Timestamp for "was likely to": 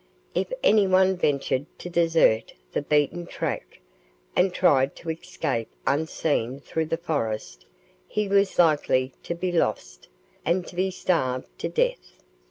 8.27-9.35